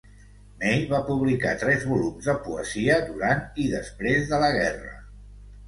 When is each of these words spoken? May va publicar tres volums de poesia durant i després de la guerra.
May 0.61 0.79
va 0.93 1.01
publicar 1.09 1.51
tres 1.65 1.85
volums 1.91 2.31
de 2.31 2.35
poesia 2.49 2.97
durant 3.13 3.45
i 3.67 3.69
després 3.77 4.29
de 4.35 4.43
la 4.47 4.53
guerra. 4.59 4.99